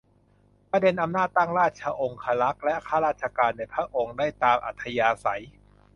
[0.71, 5.43] ประเด็นอำนาจตั้งราชองครักษ์และข้าราชการในพระองค์ได้ตามอัธยาศัย